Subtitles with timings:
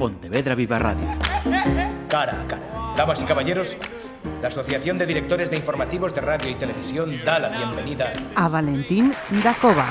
[0.00, 1.06] Pontevedra Viva Radio.
[2.08, 2.94] Cara a cara.
[2.96, 3.76] Damas y caballeros,
[4.40, 9.12] la Asociación de Directores de Informativos de Radio y Televisión da la bienvenida a Valentín
[9.44, 9.84] Dacova.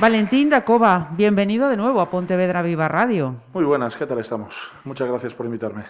[0.00, 3.36] Valentín Dacova, bienvenido de nuevo a Pontevedra Viva Radio.
[3.52, 4.52] Muy buenas, ¿qué tal estamos?
[4.82, 5.84] Muchas gracias por invitarme.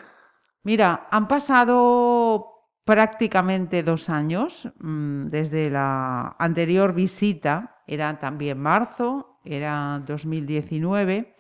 [0.65, 10.03] Mira, han pasado prácticamente dos años mm, desde la anterior visita, era también marzo, era
[10.07, 11.35] 2019,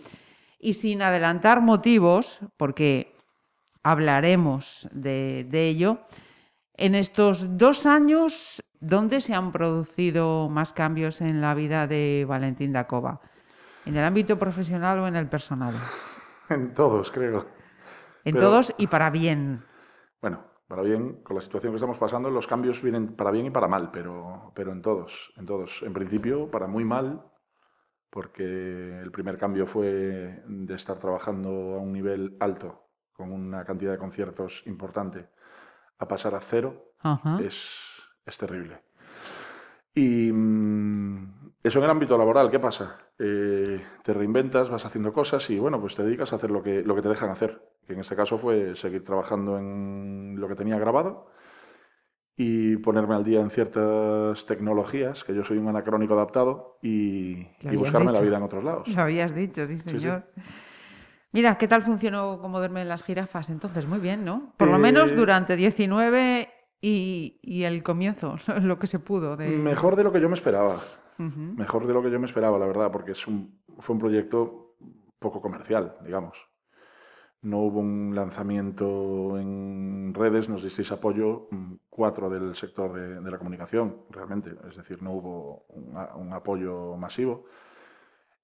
[0.58, 3.14] y sin adelantar motivos, porque
[3.82, 6.00] hablaremos de, de ello,
[6.74, 12.72] en estos dos años, ¿dónde se han producido más cambios en la vida de Valentín
[12.72, 13.20] Dacova?
[13.86, 15.74] ¿En el ámbito profesional o en el personal?
[16.50, 17.46] En todos, creo.
[18.24, 19.64] En Pero- todos y para bien.
[20.20, 23.50] Bueno, para bien, con la situación que estamos pasando, los cambios vienen para bien y
[23.50, 25.70] para mal, pero, pero en todos, en todos.
[25.82, 27.22] En principio, para muy mal,
[28.10, 33.92] porque el primer cambio fue de estar trabajando a un nivel alto, con una cantidad
[33.92, 35.28] de conciertos importante,
[35.98, 37.38] a pasar a cero, Ajá.
[37.40, 37.56] es,
[38.26, 38.82] es terrible.
[39.94, 42.98] Y mm, eso en el ámbito laboral, ¿qué pasa?
[43.18, 46.82] Eh, te reinventas, vas haciendo cosas y bueno, pues te dedicas a hacer lo que,
[46.82, 50.54] lo que te dejan hacer, que en este caso fue seguir trabajando en lo que
[50.54, 51.30] tenía grabado
[52.36, 57.76] y ponerme al día en ciertas tecnologías, que yo soy un anacrónico adaptado, y, y
[57.76, 58.88] buscarme la vida en otros lados.
[58.96, 59.90] Lo habías dicho, sí, sí.
[59.90, 60.24] señor.
[61.32, 63.50] Mira, ¿qué tal funcionó como duermen las jirafas?
[63.50, 64.52] Entonces, muy bien, ¿no?
[64.56, 66.48] Por lo menos Eh, durante 19
[66.80, 69.36] y, y el comienzo, lo que se pudo.
[69.36, 69.48] De...
[69.48, 70.80] Mejor de lo que yo me esperaba.
[71.18, 74.74] Mejor de lo que yo me esperaba, la verdad, porque es un, fue un proyecto
[75.18, 76.34] poco comercial, digamos.
[77.42, 83.30] No hubo un lanzamiento en redes, nos disteis apoyo mm, cuatro del sector de, de
[83.30, 84.54] la comunicación, realmente.
[84.68, 87.46] Es decir, no hubo un, apoyo masivo.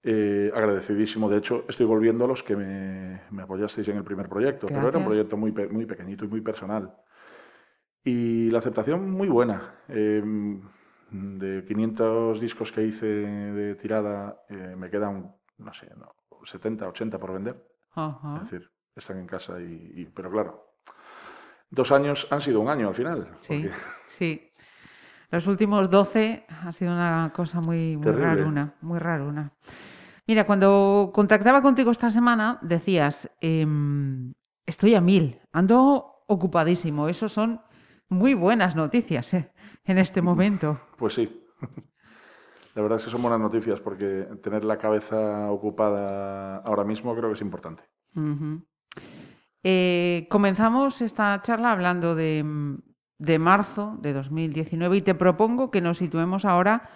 [0.03, 4.29] Eh, agradecidísimo, de hecho, estoy volviendo a los que me, me apoyasteis en el primer
[4.29, 6.95] proyecto, pero era un proyecto muy, muy pequeñito y muy personal.
[8.05, 9.81] Y la aceptación muy buena.
[9.89, 10.23] Eh,
[11.11, 17.19] de 500 discos que hice de tirada, eh, me quedan, no sé, no, 70, 80
[17.19, 17.63] por vender.
[18.37, 20.73] Es decir, están en casa y, y- Pero claro,
[21.71, 23.37] dos años han sido un año al final.
[23.41, 23.77] Sí, porque-
[24.07, 24.51] sí.
[25.31, 29.51] Los últimos 12 ha sido una cosa muy, muy raruna, muy raruna.
[30.29, 34.33] Mira, cuando contactaba contigo esta semana, decías, em,
[34.65, 37.09] estoy a mil, ando ocupadísimo.
[37.09, 37.61] Eso son
[38.09, 39.53] muy buenas noticias eh,
[39.85, 40.81] en este momento.
[40.97, 41.45] Pues sí.
[42.77, 47.31] La verdad es que son buenas noticias porque tener la cabeza ocupada ahora mismo creo
[47.31, 47.83] que es importante.
[49.63, 52.45] Eh, comenzamos esta charla hablando de,
[53.19, 56.89] de marzo de 2019 y te propongo que nos situemos ahora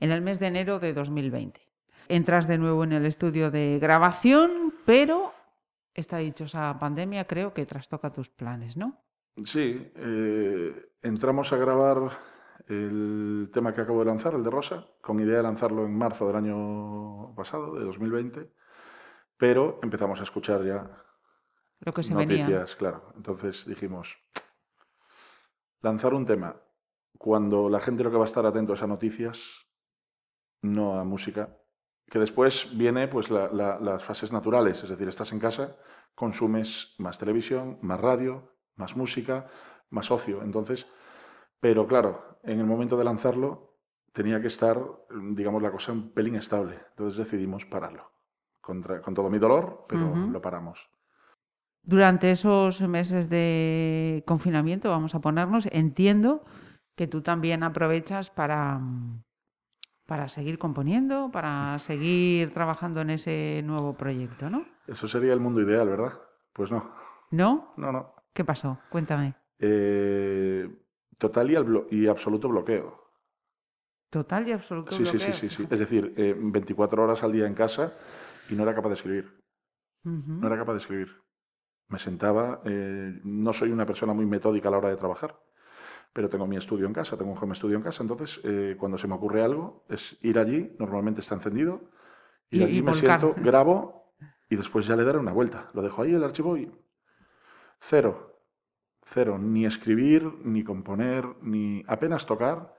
[0.00, 1.60] en el mes de enero de 2020.
[2.08, 5.32] Entras de nuevo en el estudio de grabación, pero
[5.94, 8.98] esta dichosa pandemia creo que trastoca tus planes, ¿no?
[9.44, 12.18] Sí, eh, entramos a grabar
[12.68, 16.26] el tema que acabo de lanzar, el de Rosa, con idea de lanzarlo en marzo
[16.26, 18.50] del año pasado, de 2020,
[19.36, 21.01] pero empezamos a escuchar ya
[21.84, 22.66] Lo que se noticias, venía.
[22.78, 23.12] claro.
[23.16, 24.16] Entonces dijimos,
[25.80, 26.56] lanzar un tema
[27.18, 29.38] cuando la gente lo que va a estar atento es a noticias,
[30.62, 31.56] no a música,
[32.10, 35.76] que después viene pues la- la- las fases naturales, es decir, estás en casa,
[36.14, 39.48] consumes más televisión, más radio, más música,
[39.90, 40.42] más ocio.
[40.42, 40.86] Entonces,
[41.60, 43.76] pero claro, en el momento de lanzarlo
[44.12, 44.78] tenía que estar,
[45.32, 46.78] digamos, la cosa un pelín estable.
[46.90, 48.10] Entonces decidimos pararlo.
[48.60, 50.78] Contra- con todo mi dolor, pero lo paramos.
[51.84, 56.44] Durante esos meses de confinamiento, vamos a ponernos, entiendo
[56.96, 58.80] que tú también aprovechas para,
[60.06, 64.64] para seguir componiendo, para seguir trabajando en ese nuevo proyecto, ¿no?
[64.86, 66.12] Eso sería el mundo ideal, ¿verdad?
[66.52, 66.92] Pues no,
[67.30, 67.72] ¿No?
[67.76, 68.14] no, no.
[68.32, 68.78] ¿Qué pasó?
[68.90, 69.34] Cuéntame.
[69.58, 70.68] Eh,
[71.18, 73.02] total y, al blo- y absoluto bloqueo.
[74.10, 75.34] Total y absoluto Sí, sí, sí, bloqueo.
[75.34, 75.66] sí, sí.
[75.70, 77.94] Es decir, eh, 24 horas al día en casa
[78.50, 79.40] y no era capaz de escribir.
[80.04, 81.16] No era capaz de escribir.
[81.92, 85.32] Me sentaba, eh, no soy una persona muy metódica a la hora de trabajar,
[86.14, 88.98] pero tengo mi estudio en casa, tengo un home studio en casa, entonces eh, cuando
[88.98, 91.82] se me ocurre algo es ir allí, normalmente está encendido,
[92.50, 92.94] ir Y- allí, y me volcar.
[92.94, 94.14] siento, grabo
[94.50, 95.70] y después ya le daré una vuelta.
[95.74, 96.70] Lo dejo ahí el archivo y
[97.80, 98.14] cero,
[99.04, 102.74] cero, ni escribir, ni componer, ni apenas tocar.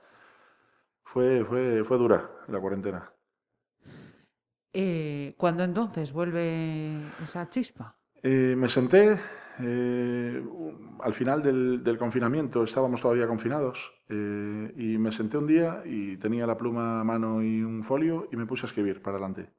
[1.06, 3.13] Fue, fue, fue dura la cuarentena.
[4.74, 7.98] Eh, ¿Cuándo entonces vuelve esa chispa?
[8.24, 9.20] Eh, me senté
[9.60, 10.44] eh,
[11.02, 16.48] al final del, confinamiento estábamos todavía confinados eh, y me senté un día y tenía
[16.48, 19.52] la pluma a mano y un folio y me puse a escribir para adelante.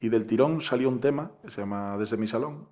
[0.00, 2.68] Y del tirón salió un tema que se llama Desde mi salón.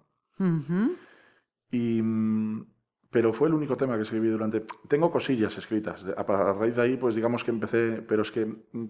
[1.71, 2.67] y, mm,
[3.11, 4.65] pero fue el único tema que escribí durante...
[4.89, 6.05] Tengo cosillas escritas.
[6.17, 6.23] A,
[6.53, 8.87] raíz de ahí, pues digamos que empecé, pero es que mm,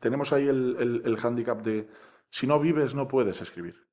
[0.00, 1.88] tenemos ahí el, el, el hándicap de
[2.30, 3.91] si no vives no puedes escribir.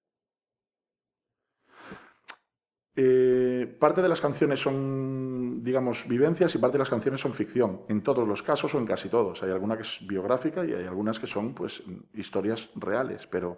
[2.96, 7.82] Eh, parte de las canciones son, digamos, vivencias y parte de las canciones son ficción.
[7.88, 9.42] En todos los casos o en casi todos.
[9.44, 11.84] Hay alguna que es biográfica y hay algunas que son, pues,
[12.14, 13.28] historias reales.
[13.28, 13.58] Pero,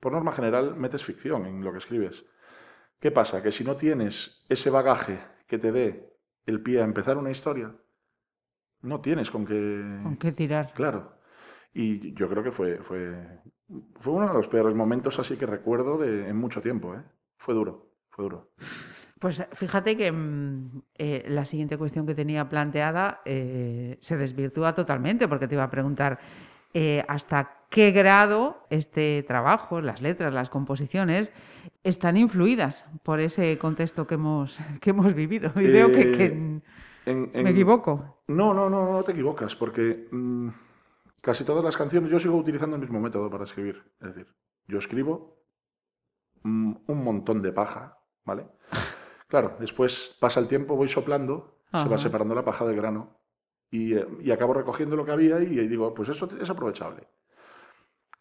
[0.00, 2.24] por norma general, metes ficción en lo que escribes.
[3.00, 3.42] ¿Qué pasa?
[3.42, 6.12] Que si no tienes ese bagaje que te dé
[6.46, 7.74] el pie a empezar una historia,
[8.82, 10.00] no tienes con qué...
[10.02, 10.72] Con qué tirar.
[10.74, 11.12] Claro.
[11.74, 13.40] Y yo creo que fue, fue,
[13.98, 16.94] fue uno de los peores momentos así que recuerdo de, en mucho tiempo.
[16.94, 17.02] ¿eh?
[17.36, 17.85] Fue duro.
[19.18, 25.26] Pues fíjate que mm, eh, la siguiente cuestión que tenía planteada eh, se desvirtúa totalmente,
[25.26, 26.18] porque te iba a preguntar
[26.74, 31.32] eh, hasta qué grado este trabajo, las letras, las composiciones,
[31.82, 35.50] están influidas por ese contexto que hemos, que hemos vivido.
[35.56, 36.60] Y veo que,
[37.06, 38.20] me equivoco.
[38.28, 40.48] No, no, no, no te equivocas, porque mm,
[41.22, 43.82] casi todas las canciones yo sigo utilizando el mismo método para escribir.
[44.00, 44.26] Es decir,
[44.68, 45.42] yo escribo
[46.42, 47.95] mm, un montón de paja
[48.26, 48.46] ¿vale?
[49.28, 53.18] Claro, después pasa el tiempo, voy soplando, se va separando la paja del grano
[53.72, 57.08] eh, y, acabo recogiendo lo que había y, digo, pues eso es aprovechable.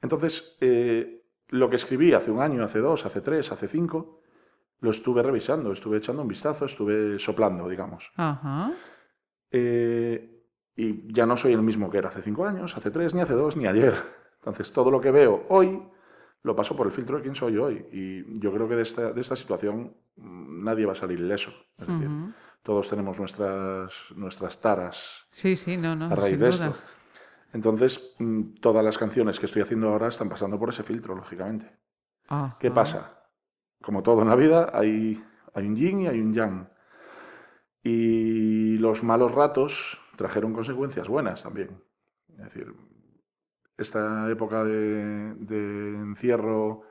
[0.02, 4.22] Entonces, eh, lo que escribí hace un año, hace dos, hace tres, hace cinco,
[4.80, 8.12] lo estuve revisando, estuve echando un vistazo, estuve soplando, digamos.
[9.52, 10.44] Eh,
[10.76, 13.34] y ya no soy el mismo que era hace cinco años, hace tres, ni hace
[13.34, 13.94] dos, ni ayer.
[14.40, 15.82] Entonces, todo lo que veo hoy
[16.46, 17.88] lo paso por el filtro de quién soy hoy.
[17.92, 21.52] Y yo creo que de esta, de esta situación mm, nadie va a salir ileso.
[21.80, 22.08] Es decir,
[22.62, 26.76] todos tenemos nuestras, nuestras taras sí, sí, no, no, a raíz de esto.
[27.52, 31.72] Entonces, mm, todas las canciones que estoy haciendo ahora están pasando por ese filtro, lógicamente.
[32.60, 33.24] ¿Qué pasa?
[33.82, 36.70] Como todo en la vida, hay, hay un yin y hay un yang.
[37.82, 41.82] Y los malos ratos trajeron consecuencias buenas también.
[42.30, 42.72] Es decir,
[43.78, 46.84] esta época de, encierro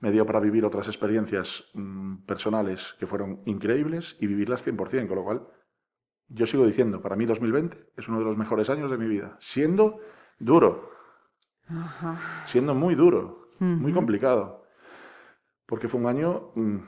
[0.00, 5.16] me dio para vivir otras experiencias mm, personales que fueron increíbles y vivirlas 100%, con
[5.16, 5.46] lo cual
[6.28, 9.36] yo sigo diciendo, para mí 2020 es uno de los mejores años de mi vida,
[9.40, 10.00] siendo
[10.38, 10.90] duro,
[12.46, 14.66] siendo muy duro, muy complicado,
[15.66, 16.78] porque fue un año, mm,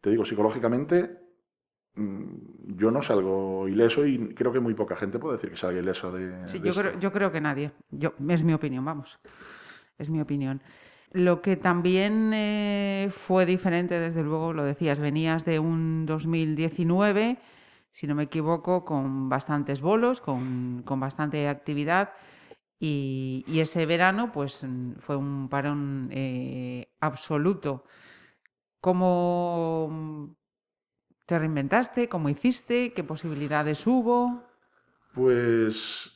[0.00, 1.27] te digo, psicológicamente
[1.98, 6.12] yo no salgo ileso y creo que muy poca gente puede decir que salga ileso
[6.12, 6.46] de.
[6.46, 7.72] Sí, yo, creo, yo creo que nadie.
[7.90, 9.18] Yo, es mi opinión, vamos.
[9.98, 10.62] Es mi opinión.
[11.12, 17.38] Lo que también eh, fue diferente, desde luego, lo decías, venías de un 2019,
[17.90, 22.12] si no me equivoco, con bastantes bolos, con, con bastante actividad.
[22.78, 24.64] Y, y, ese verano, pues
[25.00, 27.84] fue un parón eh, absoluto.
[28.80, 30.37] ¿Cómo
[31.28, 32.08] ¿Te reinventaste?
[32.08, 32.94] ¿Cómo hiciste?
[32.94, 34.44] ¿Qué posibilidades hubo?
[35.12, 36.10] Pues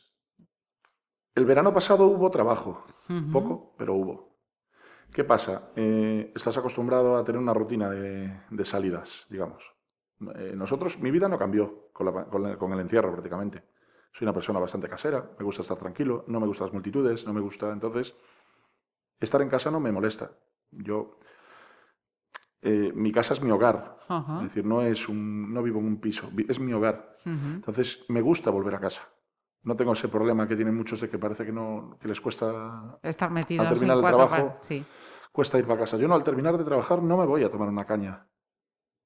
[1.35, 2.87] el verano pasado hubo trabajo,
[3.31, 4.38] poco, pero hubo.
[5.12, 5.69] ¿Qué pasa?
[5.76, 9.62] Eh, estás acostumbrado a tener una rutina de, salidas, digamos.
[10.35, 13.65] Eh, nosotros, mi vida no cambió con, el encierro prácticamente.
[14.15, 17.35] Soy una persona bastante casera, me gusta estar tranquilo, no me gustan las multitudes, no
[17.35, 18.15] me gusta, entonces,
[19.20, 20.31] estar en casa no me molesta.
[20.70, 21.19] Yo
[22.62, 23.98] eh, mi casa es mi hogar.
[24.38, 27.16] Es decir, no, es un, no vivo en un piso, es mi hogar.
[27.24, 29.02] Entonces, me gusta volver a casa.
[29.64, 32.98] No tengo ese problema que tienen muchos de que parece que, no, que les cuesta
[33.02, 34.58] estar metidos al terminar el trabajo.
[35.32, 35.96] Cuesta ir para casa.
[35.96, 38.26] Yo no, al terminar de trabajar no me voy a tomar una caña.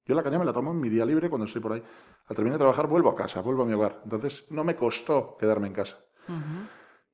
[0.05, 1.83] Yo la caña me la tomo en mi día libre cuando estoy por ahí.
[2.27, 4.01] Al terminar de trabajar vuelvo a casa, vuelvo a mi hogar.
[4.03, 5.97] Entonces, no me costó quedarme en casa.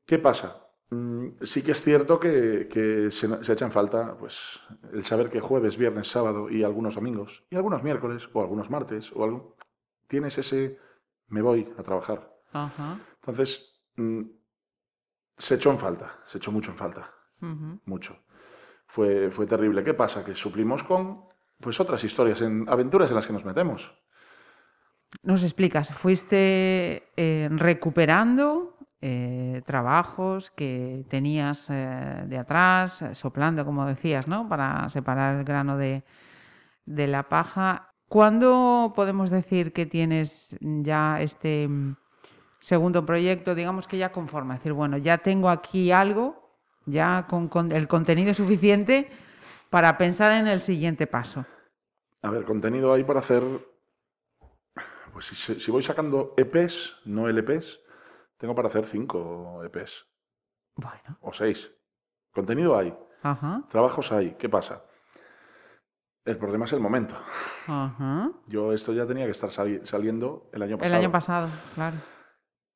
[0.06, 0.63] ¿Qué pasa?
[0.94, 4.38] Mm, sí que es cierto que, se, echan falta pues,
[4.92, 9.12] el saber que jueves, viernes, sábado y algunos domingos, y algunos miércoles, o algunos martes,
[9.16, 9.56] o algo,
[10.08, 10.78] tienes ese
[11.30, 12.32] me voy a trabajar.
[13.16, 14.22] Entonces, mm,
[15.38, 17.12] se echó en falta, se echó mucho en falta,
[17.86, 18.16] mucho.
[18.86, 19.84] Fue, fue terrible.
[19.84, 20.24] ¿Qué pasa?
[20.24, 21.26] Que suplimos con
[21.60, 23.92] pues, otras historias, en aventuras en las que nos metemos.
[25.22, 28.73] Nos explicas, fuiste eh, recuperando
[29.06, 34.48] eh, trabajos que tenías eh, de atrás, eh, soplando, como decías, ¿no?
[34.48, 36.04] Para separar el grano de,
[36.86, 37.94] la paja.
[38.08, 41.98] ¿Cuándo podemos decir que tienes ya este mm,
[42.60, 44.54] segundo proyecto, digamos que ya conforme?
[44.54, 46.56] Es decir, bueno, ya tengo aquí algo,
[46.86, 49.12] ya con, el contenido suficiente
[49.70, 51.46] para pensar en el siguiente paso.
[52.22, 53.44] A ver, contenido hay para hacer.
[55.12, 57.83] Pues si, si voy sacando EPs, no LPs,
[58.44, 60.06] tengo para hacer cinco EPs.
[60.76, 61.18] Bueno.
[61.22, 61.72] O seis.
[62.34, 62.94] Contenido hay.
[63.22, 63.64] Ajá.
[63.70, 64.32] Trabajos hay.
[64.38, 64.84] ¿Qué pasa?
[66.26, 67.16] El problema es el momento.
[67.68, 68.32] Ajá.
[68.48, 70.96] Yo esto ya tenía que estar sali- saliendo el año El pasado.
[70.98, 71.96] año pasado, claro.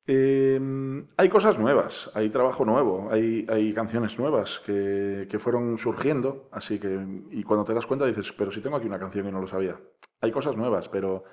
[0.06, 6.48] Eh, hay cosas nuevas, hay trabajo nuevo, hay, hay canciones nuevas que, que fueron surgiendo,
[6.54, 9.32] así que, y cuando te das cuenta dices, pero si tengo aquí una canción y
[9.34, 9.78] no lo sabía.
[10.22, 11.26] Hay cosas nuevas, pero,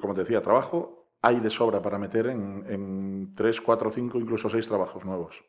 [0.00, 4.48] como te decía, trabajo hay de sobra para meter en, en tres, cuatro, cinco, incluso
[4.48, 5.44] seis trabajos nuevos.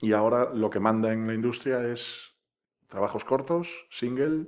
[0.00, 2.34] Y ahora lo que manda en la industria es
[2.88, 4.46] trabajos cortos, single,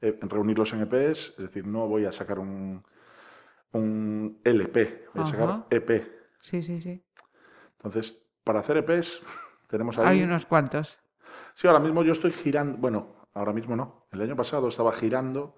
[0.00, 2.82] eh, reunirlos en EPs, es decir, no voy a sacar un,
[3.72, 5.66] un LP, voy a sacar.
[5.68, 6.10] EP.
[6.40, 7.04] Sí, sí, sí.
[7.76, 9.20] Entonces, para hacer EPs,
[9.68, 10.18] tenemos ahí.
[10.18, 10.98] Hay unos cuantos.
[11.54, 12.78] Sí, ahora mismo yo estoy girando.
[12.78, 14.06] Bueno, ahora mismo no.
[14.10, 15.54] El año pasado estaba girando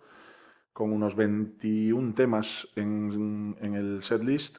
[0.74, 4.58] con unos 21 temas en, en el setlist.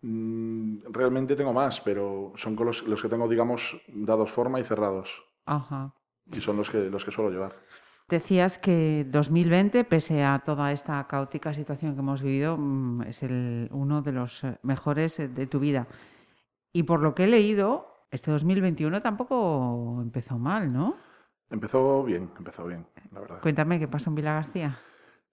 [0.00, 4.64] Mm, Realmente tengo más, pero son con los, los que tengo, digamos, dados forma y
[4.64, 5.08] cerrados.
[5.44, 5.94] Ajá.
[6.32, 7.54] Y son los que, los que suelo llevar.
[8.08, 13.68] Decías que 2020, pese a toda esta caótica situación que hemos vivido, mm, es el,
[13.70, 15.86] uno de los eh, mejores eh, de tu vida.
[16.72, 20.96] Y por lo que he leído, este 2021 tampoco empezó mal, ¿no?
[21.50, 23.40] Empezó bien, empezó bien, la verdad.
[23.42, 24.78] Cuéntame qué pasó en Vila García.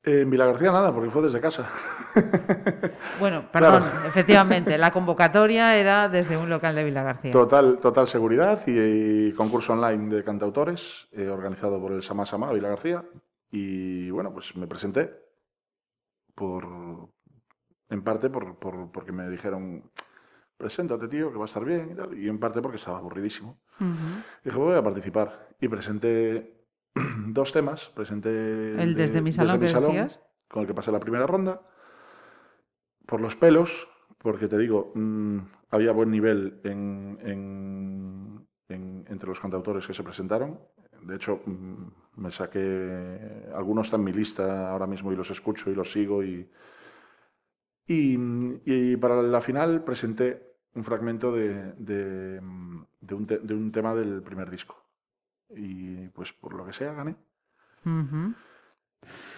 [0.05, 1.69] Eh, en Vila García nada, porque fue desde casa.
[3.19, 4.07] Bueno, perdón, Claro.
[4.07, 7.31] efectivamente, la convocatoria era desde un local de Vila García.
[7.31, 12.51] Total, total seguridad y, y concurso online de cantautores eh, organizado por el Sama Sama
[12.51, 13.03] Vila García.
[13.51, 15.11] Y bueno, pues me presenté
[16.35, 16.65] por
[17.89, 19.89] en parte por, por- porque me dijeron
[20.57, 23.57] preséntate tío que va a estar bien y tal y en parte porque estaba aburridísimo.
[23.79, 24.23] Ujú.
[24.43, 26.54] Dije voy a participar y presenté
[27.27, 27.91] dos temas.
[27.95, 28.29] Presenté
[28.81, 30.21] El de- desde mi salón que decías.
[30.49, 31.61] con el que pasé la primera ronda.
[33.05, 33.87] Por los pelos,
[34.19, 35.37] porque te digo, mm,
[35.71, 40.59] había buen nivel en, en- en- entre los cantautores que se presentaron.
[41.01, 41.85] De hecho, mm,
[42.21, 42.59] me saqué.
[43.53, 46.23] Algunos están en mi lista ahora mismo y los escucho y los sigo.
[46.23, 46.49] Y,
[47.87, 48.17] y,
[48.65, 50.41] y para la final presenté
[50.73, 54.84] un fragmento de, de, mm, de un, te- de un tema del primer disco.
[55.49, 57.15] Y pues por lo que sea, gané.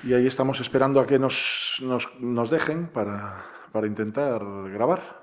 [0.03, 5.21] Y ahí estamos esperando a que nos, nos, nos dejen para, para intentar grabar.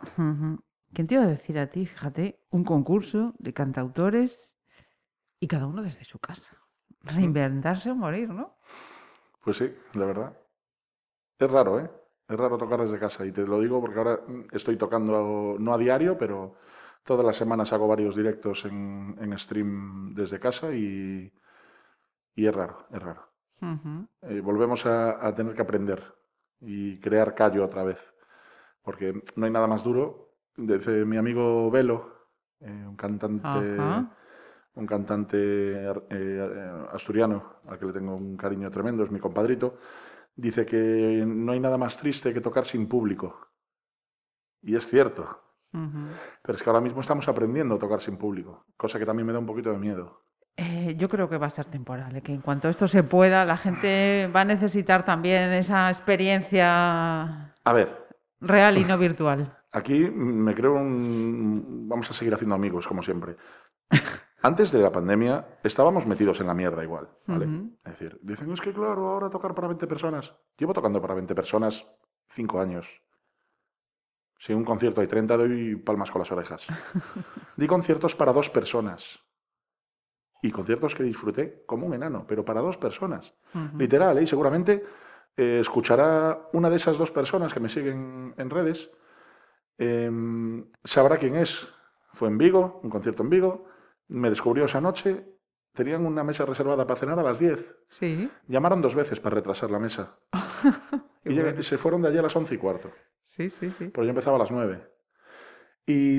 [0.92, 1.86] ¿Quién te iba a decir a ti?
[1.86, 4.56] Fíjate, un concurso de cantautores
[5.40, 6.56] y cada uno desde su casa.
[7.02, 8.56] Reinventarse o morir, ¿no?
[9.42, 10.38] Pues sí, la verdad.
[11.38, 11.90] Es raro, ¿eh?
[12.28, 13.26] Es raro tocar desde casa.
[13.26, 14.20] Y te lo digo porque ahora
[14.52, 16.56] estoy tocando, no a diario, pero
[17.04, 21.32] todas las semanas hago varios directos en, en stream desde casa y,
[22.34, 23.28] y es raro, es raro.
[24.22, 26.02] Eh, volvemos a, a tener que aprender
[26.60, 28.12] y crear callo otra vez.
[28.82, 30.34] Porque no hay nada más duro.
[30.56, 32.28] Dice mi amigo Velo,
[32.60, 33.48] eh, un cantante,
[34.74, 35.36] un cantante
[36.10, 39.78] eh, asturiano al que le tengo un cariño tremendo, es mi compadrito.
[40.36, 43.48] Dice que no hay nada más triste que tocar sin público.
[44.62, 45.40] Y es cierto.
[46.42, 49.32] Pero es que ahora mismo estamos aprendiendo a tocar sin público, cosa que también me
[49.32, 50.22] da un poquito de miedo.
[50.56, 52.22] Eh, yo creo que va a ser temporal, ¿eh?
[52.22, 57.72] que en cuanto esto se pueda, la gente va a necesitar también esa experiencia A
[57.72, 58.06] ver,
[58.40, 59.58] real y no virtual.
[59.72, 61.88] Aquí me creo un...
[61.88, 63.36] Vamos a seguir haciendo amigos, como siempre.
[64.42, 67.08] Antes de la pandemia estábamos metidos en la mierda igual.
[67.26, 70.32] Es decir, dicen, es que claro, ahora tocar para 20 personas.
[70.58, 71.84] Llevo tocando para 20 personas
[72.28, 72.86] 5 años.
[74.38, 76.62] Si un concierto hay 30, doy palmas con las orejas.
[77.56, 79.02] Di conciertos para dos personas.
[80.42, 83.32] Y conciertos que disfruté como un enano, pero para dos personas.
[83.78, 84.24] Literal, ¿eh?
[84.24, 84.84] Y seguramente
[85.36, 88.90] eh, escuchará una de esas dos personas que me siguen en redes,
[89.78, 91.66] em, sabrá quién es.
[92.12, 93.66] Fue en Vigo, un concierto en Vigo,
[94.08, 95.24] me descubrió esa noche,
[95.74, 97.76] tenían una mesa reservada para cenar a las 10.
[97.88, 98.30] Sí.
[98.48, 100.18] Llamaron dos veces para retrasar la mesa.
[101.26, 101.62] Y bueno.
[101.62, 102.90] se fueron de allí a las 11 y cuarto,
[103.22, 103.88] Sí, sí, sí.
[103.88, 104.86] pero yo empezaba a las 9.
[105.86, 106.18] Y,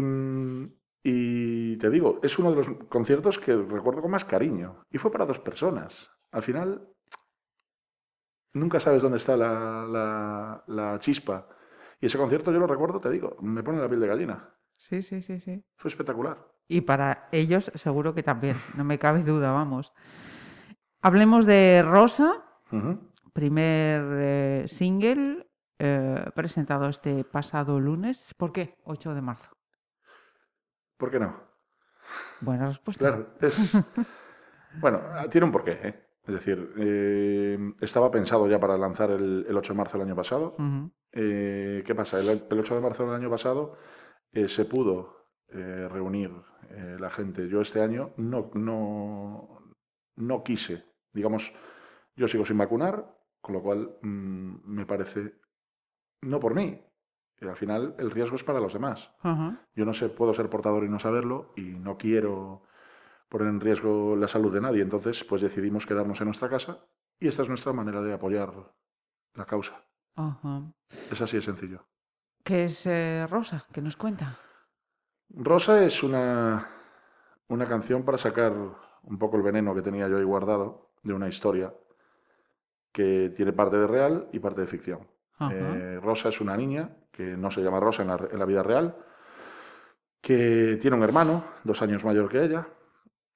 [1.03, 4.83] y te digo, es uno de los conciertos que recuerdo con más cariño.
[4.89, 6.09] Y fue para dos personas.
[6.31, 6.87] Al final,
[8.53, 11.47] nunca sabes dónde está la, la- la chispa.
[12.01, 14.49] Y ese concierto yo lo recuerdo, te digo, me pone la piel de gallina.
[14.77, 15.63] Sí, sí, sí, sí.
[15.77, 16.37] Fue espectacular.
[16.67, 19.93] Y para ellos seguro que también, no me cabe duda, vamos.
[21.01, 22.43] Hablemos de Rosa,
[23.33, 28.33] primer eh, single eh, presentado este pasado lunes.
[28.33, 28.77] ¿Por qué?
[28.85, 29.55] 8 de marzo.
[30.97, 31.35] ¿Por qué no?
[32.41, 33.07] Buena respuesta.
[33.07, 33.77] Claro, es...
[34.77, 36.05] Bueno, tiene un porqué, ¿eh?
[36.27, 40.57] Es decir, estaba pensado ya para lanzar el, el 8 de marzo del año pasado.
[41.11, 42.19] ¿Qué pasa?
[42.19, 43.77] El, el 8 de marzo del año pasado
[44.33, 45.24] eh, se pudo
[45.55, 46.31] eh, reunir
[46.69, 47.47] eh, la gente.
[47.47, 49.61] Yo este año no, no,
[50.15, 51.53] no quise, digamos,
[52.15, 55.35] yo sigo sin vacunar, con lo cual mm, me parece,
[56.21, 56.81] no por mí,
[57.37, 59.11] que al final el riesgo es para los demás.
[59.75, 62.63] Yo no sé, puedo ser portador y no saberlo y no quiero
[63.29, 64.81] poner en riesgo la salud de nadie.
[64.81, 66.85] Entonces, pues decidimos quedarnos en nuestra casa
[67.19, 68.53] y esta es nuestra manera de apoyar
[69.33, 69.83] la causa.
[71.11, 71.85] Es así de sencillo.
[72.43, 73.65] ¿Qué es eh, Rosa?
[73.73, 74.37] ¿Qué nos cuenta?
[75.29, 76.69] Rosa es una,
[77.47, 78.53] una canción para sacar
[79.03, 81.73] un poco el veneno que tenía yo ahí guardado de una historia
[82.91, 85.07] que tiene parte de real y parte de ficción.
[85.51, 88.63] Eh, Rosa es una niña que no se llama Rosa en la, en la vida
[88.63, 88.95] real,
[90.21, 92.67] que tiene un hermano, dos años mayor que ella,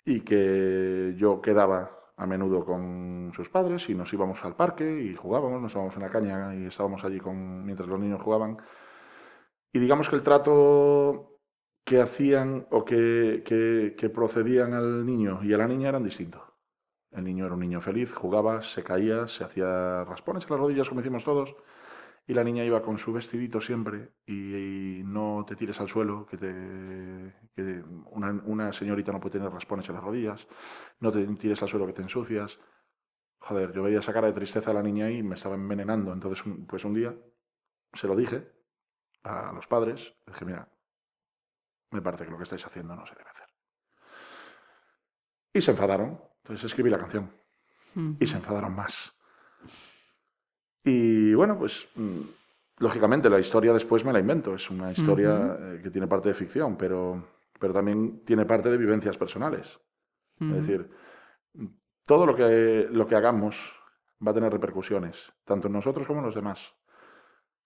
[0.05, 5.15] y que yo quedaba a menudo con sus padres y nos íbamos al parque y
[5.15, 8.57] jugábamos, nos íbamos en la caña y estábamos allí con, mientras los niños jugaban.
[9.71, 11.38] Y digamos que el trato
[11.85, 16.41] que hacían o que, que- procedían al niño y a la niña eran distintos.
[17.11, 20.89] El niño era un niño feliz, jugaba, se caía, se hacía raspones en las rodillas,
[20.89, 21.55] como hicimos todos,
[22.27, 26.37] y la niña iba con su vestidito siempre y, no te tires al suelo, que,
[26.37, 30.47] te, que una, señorita no puede tener raspones en las rodillas,
[30.99, 32.59] no te tires al suelo que te ensucias.
[33.39, 36.13] Joder, yo veía esa cara de tristeza a la niña y me estaba envenenando.
[36.13, 37.15] Entonces, pues un día
[37.93, 38.47] se lo dije
[39.23, 40.69] a los padres, dije, mira,
[41.91, 43.47] me parece que lo que estáis haciendo no se debe hacer.
[45.53, 46.21] Y se enfadaron.
[46.43, 47.31] Entonces escribí la canción
[48.19, 48.95] y se enfadaron más.
[50.83, 52.21] Y bueno, pues mm,
[52.77, 54.55] lógicamente la historia después me la invento.
[54.55, 57.27] Es una historia eh, que tiene parte de ficción, pero,
[57.59, 59.67] pero también tiene parte de vivencias personales.
[60.39, 60.89] Es decir,
[62.05, 63.57] todo lo que, lo que hagamos
[64.25, 66.61] va a tener repercusiones, tanto en nosotros como en los demás.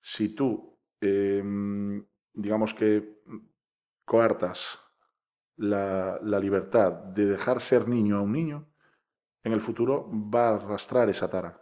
[0.01, 2.03] Si tú, em,
[2.34, 3.22] digamos que
[4.05, 4.79] coartas
[5.55, 8.67] la, la libertad de dejar ser niño a un niño,
[9.43, 11.61] en el futuro va a arrastrar esa tara.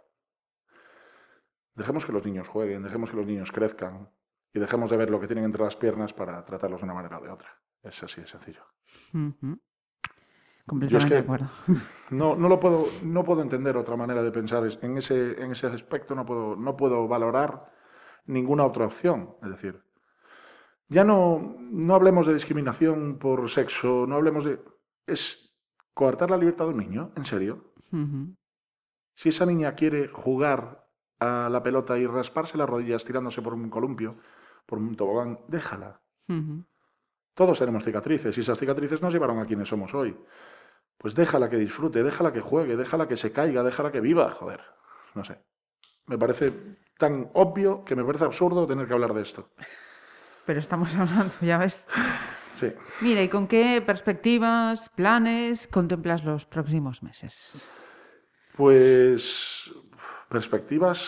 [1.74, 4.10] Dejemos que los niños jueguen, dejemos que los niños crezcan
[4.52, 7.18] y dejemos de ver lo que tienen entre las piernas para tratarlos de una manera
[7.18, 7.48] o de otra.
[7.82, 8.62] Es así de sencillo.
[10.66, 11.46] Completamente que- de acuerdo.
[12.10, 14.66] No, no lo puedo, no puedo entender otra manera de pensar.
[14.66, 17.72] Es- En ese, en ese aspecto no puedo, no puedo valorar
[18.26, 19.34] ninguna otra opción.
[19.42, 19.82] Es decir,
[20.92, 24.60] ya no, no hablemos de discriminación por sexo, no hablemos de.
[25.06, 25.52] Es
[25.94, 27.72] coartar la libertad de un niño, en serio.
[29.14, 30.86] Si esa niña quiere jugar
[31.18, 34.16] a la pelota y rasparse las rodillas tirándose por un columpio,
[34.66, 36.00] por un tobogán, déjala.
[37.34, 40.16] Todos tenemos cicatrices y esas cicatrices nos llevaron a quienes somos hoy.
[40.98, 44.60] Pues déjala que disfrute, déjala que juegue, déjala que se caiga, déjala que viva, joder.
[45.14, 45.38] No sé.
[46.06, 49.50] Me parece tan obvio que me parece absurdo tener que hablar de esto.
[50.46, 51.86] Pero estamos hablando, ya ves.
[52.58, 52.72] Sí.
[53.00, 57.68] Mira, ¿y con qué perspectivas, planes contemplas los próximos meses?
[58.56, 59.70] Pues
[60.28, 61.02] perspectivas.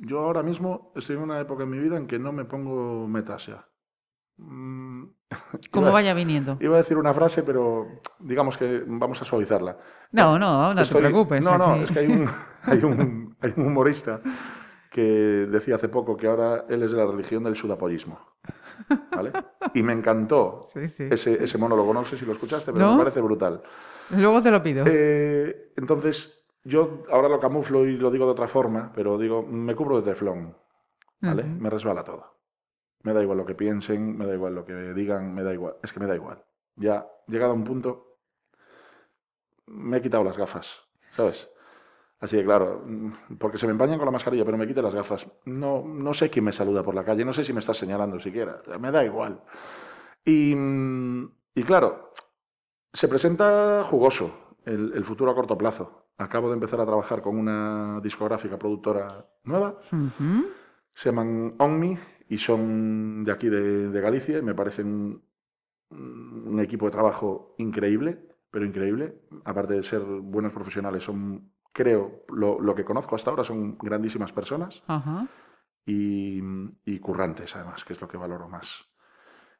[0.00, 3.06] Yo ahora mismo estoy en una época en mi vida en que no me pongo
[3.08, 3.66] metas ya.
[4.38, 5.04] Mm,
[5.70, 6.56] Como vaya viniendo.
[6.60, 7.86] Iba a decir una frase, pero
[8.20, 9.76] digamos que vamos a suavizarla.
[10.12, 11.44] No, no, no Estoy- te preocupes.
[11.44, 11.84] No, no, aquí.
[11.84, 12.28] es que hay un,
[12.62, 14.20] hay, un, hay un humorista
[14.98, 18.18] que decía hace poco que ahora él es de la religión del sudapollismo.
[19.14, 19.30] ¿Vale?
[19.74, 21.08] Y me encantó Sí, sí.
[21.08, 21.94] ese, ese monólogo.
[21.94, 22.92] No sé si lo escuchaste, pero ¿No?
[22.94, 23.62] me parece brutal.
[24.10, 24.84] Luego te lo pido.
[24.88, 29.76] Eh, entonces, yo ahora lo camuflo y lo digo de otra forma, pero digo, me
[29.76, 30.56] cubro de teflón.
[31.20, 31.44] ¿Vale?
[31.44, 32.24] Me resbala todo.
[33.02, 35.76] Me da igual lo que piensen, me da igual lo que digan, me da igual.
[35.82, 36.42] Es que me da igual.
[36.76, 38.16] Ya, llegado a un punto,
[39.66, 40.68] me he quitado las gafas,
[41.12, 41.48] ¿sabes?
[42.20, 42.84] Así que claro,
[43.38, 45.26] porque se me empañan con la mascarilla, pero me quité las gafas.
[45.44, 48.18] No, no sé quién me saluda por la calle, no sé si me está señalando
[48.18, 49.40] siquiera, me da igual.
[50.24, 50.52] Y,
[51.54, 52.12] y claro,
[52.92, 56.06] se presenta jugoso el, el futuro a corto plazo.
[56.18, 59.78] Acabo de empezar a trabajar con una discográfica productora nueva
[60.98, 61.96] se llaman Onmi
[62.28, 65.22] y son de aquí de, de Galicia y me parecen
[65.90, 68.18] un equipo de trabajo increíble,
[68.50, 69.22] pero increíble.
[69.44, 74.32] Aparte de ser buenos profesionales, son, creo, lo, lo que conozco hasta ahora son grandísimas
[74.32, 75.28] personas Ajá.
[75.86, 76.42] y,
[76.84, 78.68] y currantes, además, que es lo que valoro más.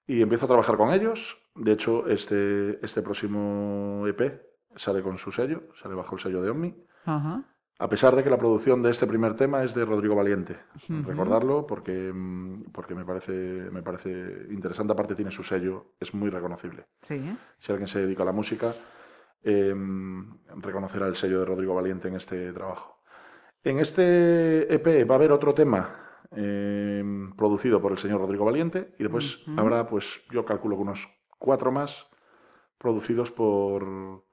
[0.05, 1.39] Y empiezo a trabajar con ellos.
[1.55, 4.43] De hecho, este, este próximo EP
[4.75, 6.75] sale con su sello, sale bajo el sello de Omni.
[7.05, 7.45] Ajá.
[7.79, 10.59] A pesar de que la producción de este primer tema es de Rodrigo Valiente.
[10.89, 11.09] Ujú.
[11.09, 12.13] Recordarlo porque,
[12.73, 13.33] porque me, parece,
[13.71, 14.11] me parece
[14.51, 14.93] interesante.
[14.93, 16.87] Aparte tiene su sello, es muy reconocible.
[17.03, 17.23] Sí.
[17.61, 18.75] Si alguien se dedica a la música,
[19.43, 22.99] em, reconocerá el sello de Rodrigo Valiente en este trabajo.
[23.65, 25.95] En este EP va a haber otro tema
[26.31, 31.09] em, producido por el señor Rodrigo Valiente y después habrá, pues yo calculo que unos
[31.39, 32.07] cuatro más
[32.79, 34.25] producidos por,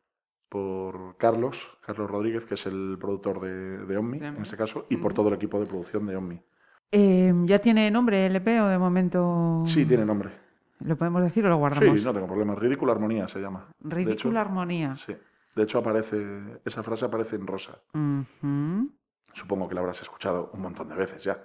[0.49, 4.97] por Carlos, Carlos Rodríguez, que es el productor de, de Omni, en este caso, y
[4.97, 6.41] por todo el equipo de producción de Omni.
[6.91, 9.63] Em, ¿Ya tiene nombre el EP o de momento...?
[9.65, 10.44] Sí, tiene nombre.
[10.79, 11.99] ¿Lo podemos decir o lo guardamos?
[11.99, 12.55] Sí, no tengo problema.
[12.55, 13.67] Ridícula Armonía se llama.
[13.79, 14.97] Ridícula Armonía.
[15.05, 15.15] Sí.
[15.55, 17.79] De hecho, aparece, esa frase aparece en rosa.
[19.33, 21.41] Supongo que la habrás escuchado un montón de veces ya.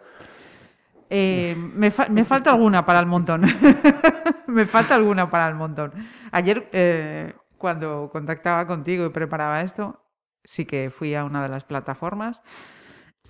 [1.09, 3.43] Eh, me, falta alguna para el montón.
[4.47, 5.93] me falta alguna para el montón.
[6.33, 10.05] Ayer, eh, cuando contactaba contigo y preparaba esto,
[10.45, 12.43] sí que fui a una de las plataformas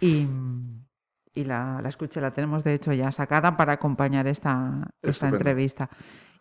[0.00, 0.26] y,
[1.34, 5.88] y la, la, escuché, la tenemos de hecho ya sacada para acompañar esta, esta entrevista.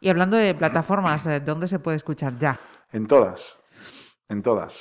[0.02, 2.60] Y hablando de plataformas, eh, ¿dónde se puede escuchar ya?
[2.92, 3.42] En todas,
[4.30, 4.76] en todas.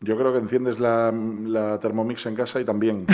[0.00, 3.06] Yo creo que enciendes la, la Thermomix en casa y también.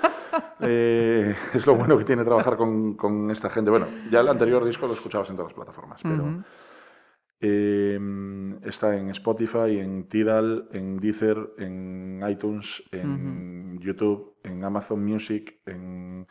[0.60, 3.70] eh, es lo bueno que tiene trabajar con, con, esta gente.
[3.70, 6.42] Bueno, ya el anterior disco lo escuchabas en todas las plataformas, pero
[7.46, 8.00] eh,
[8.62, 16.26] está en Spotify, en Tidal, en Deezer, en iTunes, en YouTube, en Amazon Music, en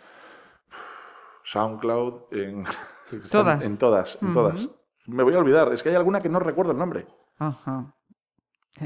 [1.44, 2.64] SoundCloud, en
[3.32, 3.64] todas.
[3.64, 4.70] en todas, en todas.
[5.06, 7.06] Me voy a olvidar, es que hay alguna que no recuerdo el nombre.
[7.38, 7.94] Ajá.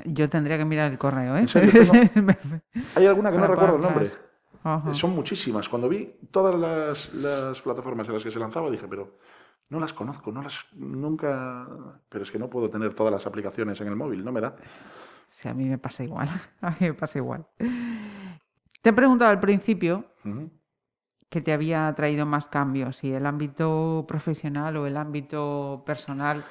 [0.04, 1.46] Yo tendría que mirar el correo, ¿eh?
[2.96, 4.10] hay alguna que no recuerdo el nombre.
[4.92, 5.70] Son muchísimas.
[5.70, 9.14] Cuando vi todas las, las, plataformas en las que se lanzaba, dije, pero
[9.70, 11.68] no las conozco, no las nunca.
[12.10, 14.56] Pero es que no puedo tener todas las aplicaciones en el móvil, no me da.
[15.30, 16.30] Sí, a mí me pasa igual.
[16.62, 17.46] A mí me pasa igual.
[18.82, 20.06] Te he preguntado al principio
[21.30, 26.46] que te había traído más cambios, si el ámbito profesional o el ámbito personal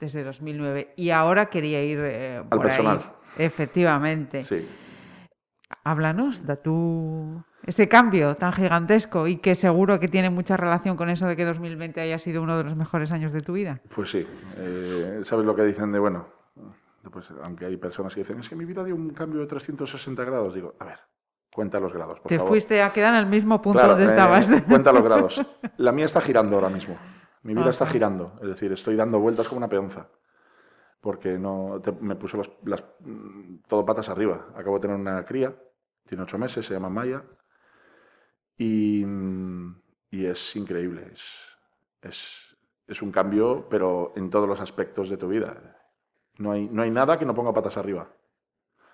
[0.00, 0.94] desde 2009.
[0.96, 2.98] Y ahora quería ir eh, por Al personal.
[2.98, 3.44] Ahí.
[3.46, 4.44] Efectivamente.
[4.44, 4.66] Sí.
[5.84, 11.08] Háblanos de tu ese cambio tan gigantesco y que seguro que tiene mucha relación con
[11.10, 13.80] eso de que 2020 haya sido uno de los mejores años de tu vida.
[13.94, 14.26] Pues sí.
[14.56, 16.26] Eh, ¿Sabes lo que dicen de, bueno,
[17.10, 20.24] pues, aunque hay personas que dicen, es que mi vida dio un cambio de 360
[20.24, 20.54] grados?
[20.54, 20.98] Digo, a ver,
[21.52, 22.50] cuenta los grados, por Te favor.
[22.52, 24.50] fuiste a quedar en el mismo punto Claro, donde eh, estabas.
[24.68, 25.40] cuenta los grados.
[25.76, 26.96] La mía está girando ahora mismo.
[27.44, 28.38] Mi vida está girando.
[28.40, 30.06] Es decir, estoy dando vueltas como una peonza.
[31.00, 34.46] Porque no te- me puse los- las, mm, todo patas arriba.
[34.56, 35.52] Acabo de tener una cría,
[36.06, 37.22] tiene ocho meses, se llama Maya.
[38.62, 39.74] Y, mm,
[40.12, 41.12] y es increíble.
[42.02, 42.14] Es,
[42.86, 45.78] es, un cambio, pero en todos los aspectos de tu vida.
[46.38, 48.08] No hay, no hay nada que no ponga patas arriba.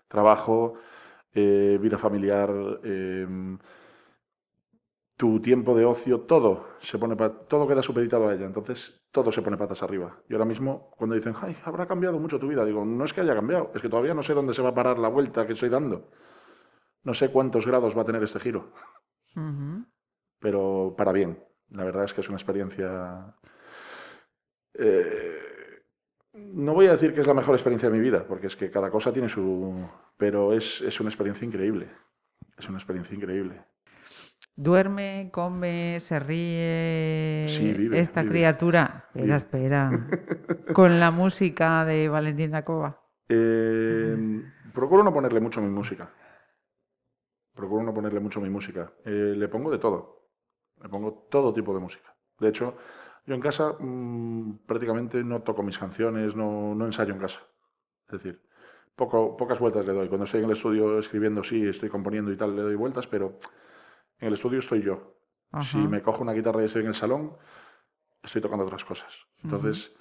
[0.08, 0.74] Trabajo,
[1.34, 2.50] eh, vida familiar,
[2.82, 3.58] em,
[5.16, 7.16] tu tiempo de ocio, todo se pone
[7.48, 8.46] todo queda supeditado a ella.
[8.46, 10.16] Entonces, todo se pone patas arriba.
[10.28, 13.20] Y ahora mismo, cuando dicen, ay, habrá cambiado mucho tu vida, digo, no es que
[13.20, 15.52] haya cambiado, es que todavía no sé dónde se va a parar la vuelta que
[15.54, 16.08] estoy dando.
[17.04, 18.72] No sé cuántos grados va a tener este giro,
[20.40, 21.42] Pero para bien.
[21.70, 23.34] La verdad es que es una experiencia.
[24.74, 25.38] eh,
[26.34, 28.70] no voy a decir que es la mejor experiencia de mi vida, porque es que
[28.70, 29.88] cada cosa tiene su.
[30.16, 31.88] Pero es, es una experiencia increíble.
[32.56, 33.64] Es una experiencia increíble.
[34.56, 37.46] Duerme, come, se ríe.
[37.48, 38.32] Sí, vive, Esta vive.
[38.34, 39.04] criatura.
[39.14, 39.36] Espera, Vive.
[39.36, 40.08] espera.
[40.72, 43.00] Con la música de Valentín Dacova.
[43.28, 44.42] Eh,
[44.74, 46.10] procuro no ponerle mucho a mi música.
[47.58, 48.92] Procuro no ponerle mucho a mi música.
[49.04, 50.28] Eh, le pongo de todo.
[50.80, 52.14] Le pongo todo tipo de música.
[52.38, 52.76] De hecho,
[53.26, 57.40] yo en casa mm, prácticamente no toco mis canciones, no, no ensayo en casa.
[58.06, 58.40] Es decir,
[58.94, 60.06] poco, pocas vueltas le doy.
[60.06, 63.40] Cuando estoy en el estudio escribiendo, sí, estoy componiendo y tal, le doy vueltas, pero
[64.20, 65.16] en el estudio estoy yo.
[65.62, 67.36] Si me cojo una guitarra y estoy en el salón,
[68.22, 69.12] estoy tocando otras cosas.
[69.42, 69.92] Entonces,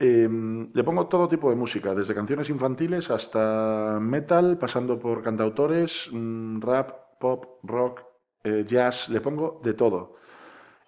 [0.00, 6.08] em, le pongo todo tipo de música, desde canciones infantiles hasta metal, pasando por cantautores,
[6.10, 8.02] mm, rap, pop, rock,
[8.42, 10.16] eh, jazz, le pongo de todo.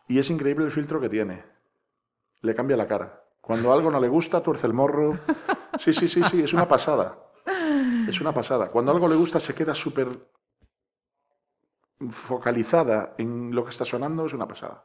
[0.09, 1.45] Y es increíble el filtro que tiene.
[2.41, 3.23] Le cambia la cara.
[3.41, 5.19] Cuando algo no le gusta, tuerce el morro.
[5.79, 7.19] Sí, sí, sí, sí, es una pasada.
[8.09, 8.69] Es una pasada.
[8.69, 10.09] Cuando algo le gusta, se queda súper
[12.11, 14.85] focalizada en lo que está sonando, es una pasada.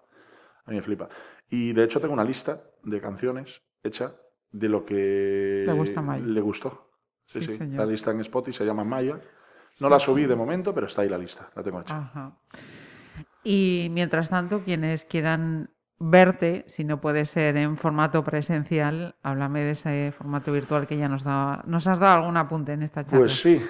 [0.65, 1.09] A mí me flipa.
[1.49, 4.13] Y de hecho tengo una lista de canciones hecha
[4.51, 6.25] de lo que Le gusta a Maya.
[6.25, 6.91] le gustó.
[7.25, 7.59] Sí, Sí.
[7.71, 9.19] La lista en Spotify se llama Maya.
[9.79, 11.97] No la subí de momento, pero está ahí la lista, la tengo hecha.
[11.97, 12.37] Ajá.
[13.43, 19.71] Y mientras tanto, quienes quieran verte, si no puede ser en formato presencial, háblame de
[19.71, 23.19] ese formato virtual que ya nos, daba, nos has dado algún apunte en esta charla.
[23.25, 23.61] Pues sí,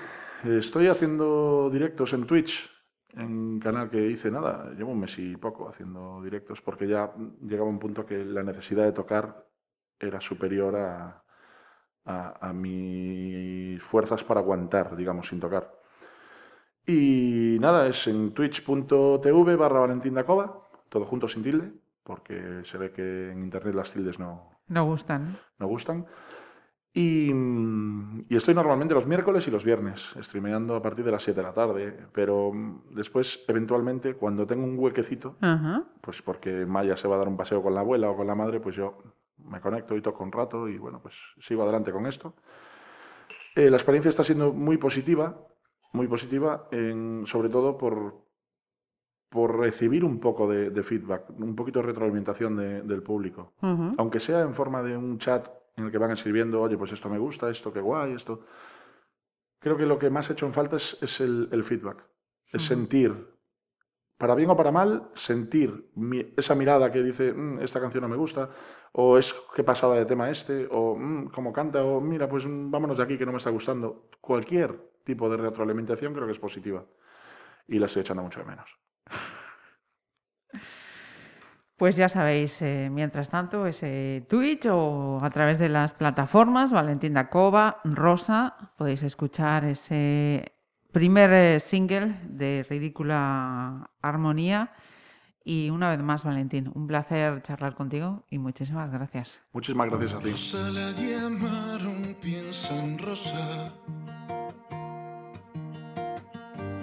[0.46, 2.70] estoy haciendo directos en Twitch,
[3.13, 7.12] en un canal que hice nada, llevo un mes y poco haciendo directos, porque ya
[7.41, 9.46] llegaba un punto que la necesidad de tocar
[9.99, 11.23] era superior a,
[12.05, 15.73] a, mis fuerzas para aguantar, digamos, sin tocar.
[16.86, 21.71] Y nada, es en twitch.tv barra Valentín Dacova, todo junto sin tilde,
[22.03, 25.38] porque se ve que en internet las tildes no, no gustan.
[25.60, 26.05] No gustan.
[26.93, 27.31] Y,
[28.29, 31.53] estoy normalmente los miércoles y los viernes, streameando a partir de las 7 de la
[31.53, 32.07] tarde.
[32.12, 32.51] Pero
[32.89, 35.36] después, eventualmente, cuando tengo un huequecito,
[36.01, 38.33] pues porque Maya se va a dar un paseo con la abuela o con la
[38.33, 38.97] madre, pues yo
[39.38, 42.34] me conecto y toco un rato y bueno, pues sigo adelante con esto.
[43.56, 45.38] Eh, la experiencia está siendo muy positiva,
[45.93, 48.28] muy positiva, en, sobre todo por,
[49.30, 52.56] por recibir un poco de, feedback, un poquito de retroalimentación
[52.88, 53.54] del público.
[53.97, 57.10] Aunque sea en forma de un chat en el que van escribiendo, oye, pues esto
[57.10, 58.41] me gusta, esto qué guay, esto.
[59.60, 62.04] Creo que lo que más he hecho en falta es, el, feedback,
[62.52, 63.37] es sentir,
[64.17, 65.91] para bien o para mal, sentir
[66.36, 68.49] esa mirada que dice, mm, esta canción no me gusta,
[68.93, 72.71] o es qué pasada de tema este, o mm, cómo canta, o mira, pues mm,
[72.71, 74.10] vámonos de aquí que no me está gustando.
[74.19, 76.84] Cualquier tipo de retroalimentación creo que es positiva
[77.67, 78.69] y la estoy echando mucho de menos.
[81.77, 87.13] Pues ya sabéis, eh, mientras tanto, ese Twitch o a través de las plataformas, Valentín
[87.13, 90.57] Dacova, Rosa, podéis escuchar ese
[90.97, 94.71] primer eh, single de Ridícula Armonía.
[95.43, 99.39] Y una vez más, Valentín, un placer charlar contigo y muchísimas gracias.
[99.53, 100.31] Muchísimas gracias a ti.
[102.97, 103.73] Rosa,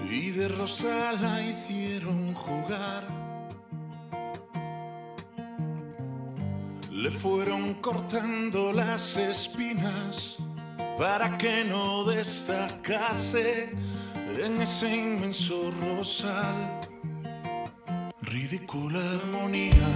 [0.09, 3.05] y de Rosa la hicieron jugar
[6.93, 10.39] Le fueron cortando las espinas
[10.97, 13.75] para que no destacase
[14.39, 16.81] en ese inmenso rosal.
[18.23, 19.89] Ridícula armonía.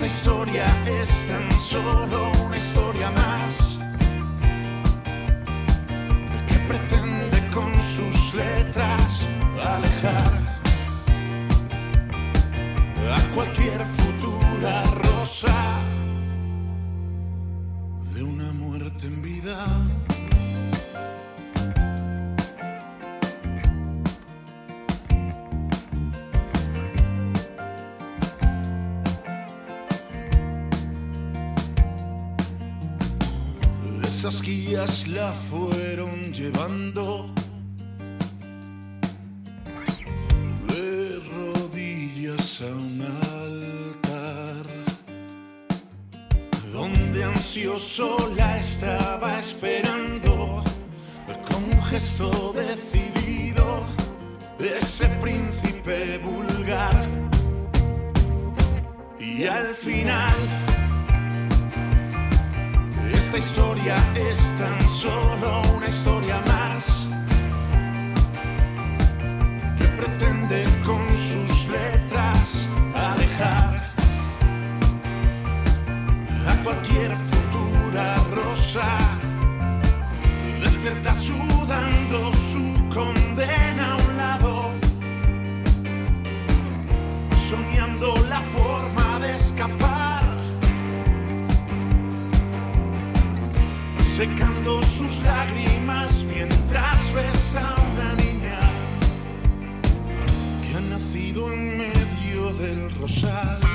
[0.00, 2.39] Esta historia es tan solo
[34.70, 37.28] la fueron llevando
[40.68, 43.02] de rodillas a un
[43.32, 44.66] altar,
[46.72, 50.62] donde ansioso la estaba esperando
[51.48, 53.84] con un gesto decidido
[54.60, 57.08] ese príncipe vulgar.
[59.18, 60.34] Y al final
[63.12, 64.39] esta historia es
[65.00, 66.84] solo una historia más
[69.78, 73.82] que pretende con sus letras alejar
[76.46, 78.88] a cualquier futura rosa.
[80.62, 81.14] Despierta
[103.00, 103.69] I'm Rosal.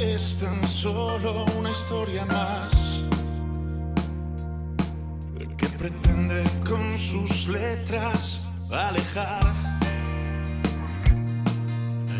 [0.00, 2.70] Es tan solo una historia más
[5.58, 9.42] que pretende con sus letras alejar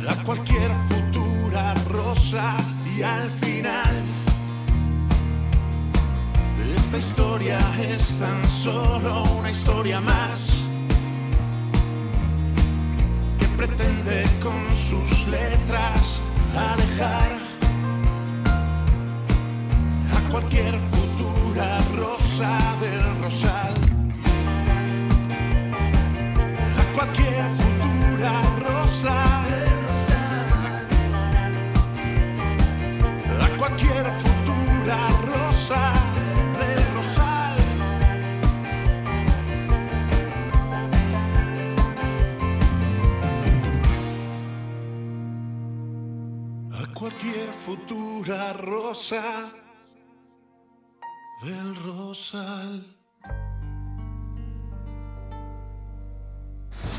[0.08, 2.56] a cualquier futura rosa
[2.96, 3.94] y al final
[6.76, 10.50] esta historia es tan solo una historia más
[13.38, 16.20] que pretende con sus letras
[16.54, 17.39] alejar
[20.50, 23.74] cualquier futura rosa del rosal.
[26.76, 27.69] A cualquier